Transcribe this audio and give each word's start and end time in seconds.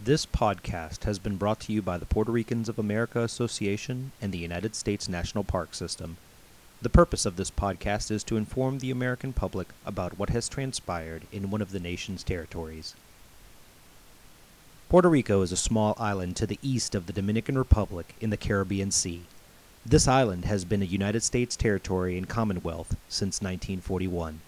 This 0.00 0.26
podcast 0.26 1.02
has 1.02 1.18
been 1.18 1.36
brought 1.38 1.58
to 1.60 1.72
you 1.72 1.82
by 1.82 1.98
the 1.98 2.06
Puerto 2.06 2.30
Ricans 2.30 2.68
of 2.68 2.78
America 2.78 3.20
Association 3.20 4.12
and 4.22 4.30
the 4.30 4.38
United 4.38 4.76
States 4.76 5.08
National 5.08 5.42
Park 5.42 5.74
System. 5.74 6.18
The 6.80 6.88
purpose 6.88 7.26
of 7.26 7.34
this 7.34 7.50
podcast 7.50 8.12
is 8.12 8.22
to 8.24 8.36
inform 8.36 8.78
the 8.78 8.92
American 8.92 9.32
public 9.32 9.66
about 9.84 10.16
what 10.16 10.30
has 10.30 10.48
transpired 10.48 11.22
in 11.32 11.50
one 11.50 11.60
of 11.60 11.72
the 11.72 11.80
nation's 11.80 12.22
territories. 12.22 12.94
Puerto 14.88 15.10
Rico 15.10 15.42
is 15.42 15.50
a 15.50 15.56
small 15.56 15.96
island 15.98 16.36
to 16.36 16.46
the 16.46 16.60
east 16.62 16.94
of 16.94 17.06
the 17.06 17.12
Dominican 17.12 17.58
Republic 17.58 18.14
in 18.20 18.30
the 18.30 18.36
Caribbean 18.36 18.92
Sea. 18.92 19.24
This 19.84 20.06
island 20.06 20.44
has 20.44 20.64
been 20.64 20.80
a 20.80 20.86
United 20.86 21.24
States 21.24 21.56
territory 21.56 22.16
and 22.16 22.28
commonwealth 22.28 22.94
since 23.08 23.42
1941. 23.42 24.42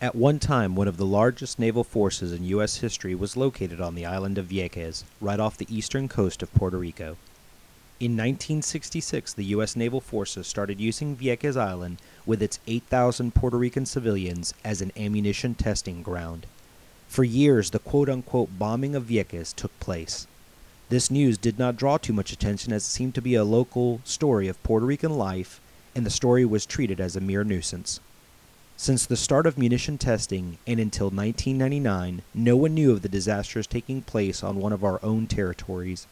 At 0.00 0.14
one 0.14 0.38
time, 0.38 0.76
one 0.76 0.86
of 0.86 0.96
the 0.96 1.04
largest 1.04 1.58
naval 1.58 1.82
forces 1.82 2.32
in 2.32 2.44
U.S. 2.44 2.76
history 2.76 3.16
was 3.16 3.36
located 3.36 3.80
on 3.80 3.96
the 3.96 4.06
island 4.06 4.38
of 4.38 4.46
Vieques, 4.46 5.02
right 5.20 5.40
off 5.40 5.56
the 5.56 5.66
eastern 5.68 6.06
coast 6.06 6.40
of 6.40 6.54
Puerto 6.54 6.78
Rico. 6.78 7.16
In 7.98 8.12
1966, 8.12 9.32
the 9.32 9.46
U.S. 9.46 9.74
naval 9.74 10.00
forces 10.00 10.46
started 10.46 10.78
using 10.78 11.16
Vieques 11.16 11.56
Island 11.56 12.00
with 12.24 12.40
its 12.40 12.60
8,000 12.68 13.34
Puerto 13.34 13.58
Rican 13.58 13.86
civilians 13.86 14.54
as 14.62 14.80
an 14.80 14.92
ammunition 14.96 15.56
testing 15.56 16.04
ground. 16.04 16.46
For 17.08 17.24
years, 17.24 17.70
the 17.70 17.80
quote 17.80 18.08
unquote 18.08 18.56
bombing 18.56 18.94
of 18.94 19.06
Vieques 19.06 19.52
took 19.52 19.76
place. 19.80 20.28
This 20.90 21.10
news 21.10 21.36
did 21.36 21.58
not 21.58 21.76
draw 21.76 21.98
too 21.98 22.12
much 22.12 22.30
attention 22.30 22.72
as 22.72 22.84
it 22.84 22.90
seemed 22.90 23.16
to 23.16 23.20
be 23.20 23.34
a 23.34 23.42
local 23.42 24.00
story 24.04 24.46
of 24.46 24.62
Puerto 24.62 24.86
Rican 24.86 25.18
life, 25.18 25.60
and 25.96 26.06
the 26.06 26.10
story 26.10 26.44
was 26.44 26.66
treated 26.66 27.00
as 27.00 27.16
a 27.16 27.20
mere 27.20 27.42
nuisance. 27.42 27.98
Since 28.80 29.06
the 29.06 29.16
start 29.16 29.44
of 29.44 29.58
munition 29.58 29.98
testing 29.98 30.56
and 30.64 30.78
until 30.78 31.06
1999, 31.06 32.22
no 32.32 32.56
one 32.56 32.74
knew 32.74 32.92
of 32.92 33.02
the 33.02 33.08
disasters 33.08 33.66
taking 33.66 34.02
place 34.02 34.44
on 34.44 34.58
one 34.58 34.72
of 34.72 34.84
our 34.84 35.00
own 35.02 35.26
territories. 35.26 36.06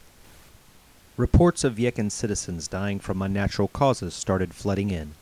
Reports 1.16 1.62
of 1.62 1.76
Vieques 1.76 2.10
citizens 2.10 2.66
dying 2.66 2.98
from 2.98 3.22
unnatural 3.22 3.68
causes 3.68 4.14
started 4.14 4.52
flooding 4.52 4.90
in. 4.90 5.12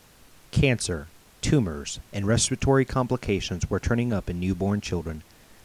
Cancer, 0.53 1.09
tumors, 1.43 2.01
and 2.15 2.27
respiratory 2.27 2.87
complications 2.87 3.69
were 3.69 3.79
turning 3.79 4.11
up 4.11 4.31
in 4.31 4.41
newborn 4.41 4.81
children. 4.81 5.23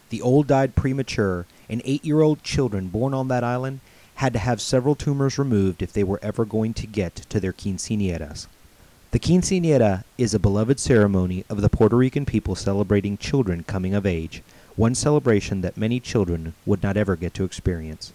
The 0.09 0.21
old 0.21 0.47
died 0.47 0.75
premature, 0.75 1.45
and 1.69 1.81
eight 1.85 2.03
year 2.03 2.19
old 2.19 2.43
children 2.43 2.89
born 2.89 3.13
on 3.13 3.29
that 3.29 3.45
island 3.45 3.79
had 4.15 4.33
to 4.33 4.39
have 4.39 4.59
several 4.59 4.95
tumors 4.95 5.39
removed 5.39 5.81
if 5.81 5.93
they 5.93 6.03
were 6.03 6.19
ever 6.21 6.43
going 6.43 6.73
to 6.73 6.85
get 6.85 7.15
to 7.29 7.39
their 7.39 7.53
quinceañeras. 7.53 8.47
The 9.11 9.19
quinceañera 9.19 10.03
is 10.19 10.35
a 10.35 10.39
beloved 10.39 10.79
ceremony 10.79 11.43
of 11.49 11.61
the 11.61 11.69
Puerto 11.69 11.97
Rican 11.97 12.27
people 12.27 12.53
celebrating 12.53 13.17
children 13.17 13.63
coming 13.63 13.95
of 13.95 14.05
age, 14.05 14.43
one 14.75 14.93
celebration 14.93 15.61
that 15.61 15.77
many 15.77 15.99
children 15.99 16.53
would 16.63 16.83
not 16.83 16.95
ever 16.95 17.15
get 17.15 17.33
to 17.33 17.43
experience. 17.43 18.13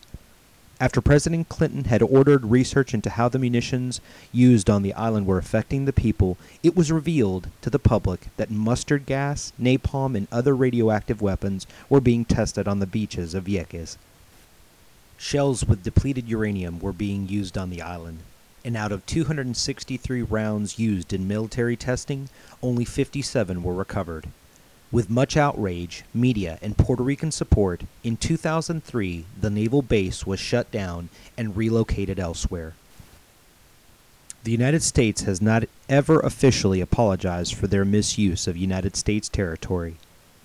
After 0.78 1.00
President 1.00 1.48
Clinton 1.48 1.86
had 1.86 2.00
ordered 2.00 2.46
research 2.46 2.94
into 2.94 3.10
how 3.10 3.28
the 3.28 3.40
munitions 3.40 4.00
used 4.30 4.70
on 4.70 4.82
the 4.82 4.94
island 4.94 5.26
were 5.26 5.38
affecting 5.38 5.84
the 5.84 5.92
people, 5.92 6.36
it 6.62 6.76
was 6.76 6.92
revealed 6.92 7.48
to 7.62 7.70
the 7.70 7.80
public 7.80 8.28
that 8.36 8.52
mustard 8.52 9.04
gas, 9.04 9.52
napalm, 9.60 10.14
and 10.16 10.28
other 10.30 10.54
radioactive 10.54 11.20
weapons 11.20 11.66
were 11.88 12.00
being 12.00 12.24
tested 12.24 12.68
on 12.68 12.78
the 12.78 12.86
beaches 12.86 13.34
of 13.34 13.46
Vieques. 13.46 13.96
Shells 15.18 15.64
with 15.64 15.82
depleted 15.82 16.28
uranium 16.28 16.78
were 16.78 16.92
being 16.92 17.26
used 17.26 17.58
on 17.58 17.70
the 17.70 17.82
island, 17.82 18.20
and 18.64 18.76
out 18.76 18.92
of 18.92 19.04
263 19.06 20.22
rounds 20.22 20.78
used 20.78 21.12
in 21.12 21.28
military 21.28 21.76
testing, 21.76 22.28
only 22.62 22.84
57 22.84 23.62
were 23.62 23.74
recovered. 23.74 24.28
With 24.90 25.10
much 25.10 25.36
outrage, 25.36 26.04
media, 26.14 26.58
and 26.62 26.78
Puerto 26.78 27.02
Rican 27.02 27.32
support, 27.32 27.82
in 28.02 28.16
2003 28.16 29.26
the 29.40 29.50
naval 29.50 29.82
base 29.82 30.26
was 30.26 30.40
shut 30.40 30.70
down 30.70 31.08
and 31.36 31.56
relocated 31.56 32.18
elsewhere. 32.18 32.74
The 34.44 34.52
United 34.52 34.82
States 34.82 35.22
has 35.22 35.42
not 35.42 35.64
ever 35.88 36.20
officially 36.20 36.80
apologized 36.80 37.54
for 37.54 37.66
their 37.66 37.84
misuse 37.84 38.46
of 38.46 38.56
United 38.56 38.94
States 38.94 39.28
territory. 39.28 39.96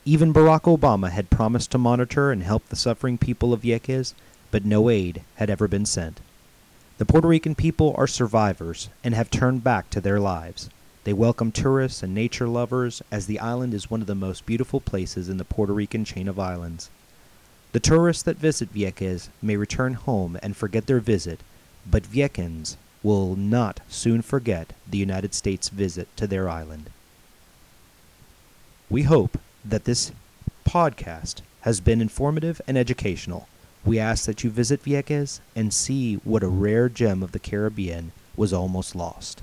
Even 0.05 0.33
Barack 0.33 0.61
Obama 0.61 1.11
had 1.11 1.29
promised 1.29 1.71
to 1.71 1.77
monitor 1.77 2.31
and 2.31 2.41
help 2.41 2.67
the 2.69 2.75
suffering 2.75 3.17
people 3.17 3.53
of 3.53 3.61
Vieques, 3.61 4.13
but 4.51 4.65
no 4.65 4.89
aid 4.89 5.21
had 5.35 5.49
ever 5.49 5.67
been 5.67 5.85
sent. 5.85 6.21
The 6.99 7.05
Puerto 7.05 7.29
Rican 7.29 7.55
people 7.55 7.95
are 7.97 8.07
survivors 8.07 8.89
and 9.05 9.15
have 9.15 9.31
turned 9.31 9.63
back 9.63 9.89
to 9.91 10.01
their 10.01 10.19
lives. 10.19 10.69
They 11.05 11.13
welcome 11.13 11.49
tourists 11.49 12.03
and 12.03 12.13
nature 12.13 12.45
lovers 12.45 13.01
as 13.09 13.25
the 13.25 13.39
island 13.39 13.73
is 13.73 13.89
one 13.89 14.01
of 14.01 14.07
the 14.07 14.15
most 14.15 14.45
beautiful 14.45 14.81
places 14.81 15.29
in 15.29 15.37
the 15.37 15.45
Puerto 15.45 15.71
Rican 15.71 16.03
chain 16.03 16.27
of 16.27 16.37
islands. 16.37 16.89
The 17.71 17.79
tourists 17.79 18.21
that 18.23 18.35
visit 18.35 18.73
Vieques 18.73 19.29
may 19.41 19.55
return 19.55 19.93
home 19.93 20.37
and 20.43 20.57
forget 20.57 20.87
their 20.87 20.99
visit, 20.99 21.39
but 21.89 22.03
Viecans 22.03 22.75
will 23.01 23.33
not 23.37 23.79
soon 23.87 24.21
forget 24.21 24.73
the 24.85 24.97
United 24.97 25.33
States 25.33 25.69
visit 25.69 26.09
to 26.17 26.27
their 26.27 26.49
island. 26.49 26.89
We 28.89 29.03
hope 29.03 29.39
that 29.63 29.85
this 29.85 30.11
podcast 30.67 31.43
has 31.61 31.79
been 31.79 32.01
informative 32.01 32.59
and 32.67 32.77
educational. 32.77 33.47
We 33.85 33.97
ask 33.99 34.25
that 34.25 34.43
you 34.43 34.49
visit 34.49 34.83
Vieques 34.83 35.39
and 35.55 35.73
see 35.73 36.15
what 36.15 36.43
a 36.43 36.47
rare 36.47 36.89
gem 36.89 37.23
of 37.23 37.31
the 37.31 37.39
Caribbean 37.39 38.11
was 38.35 38.53
almost 38.53 38.95
lost. 38.95 39.41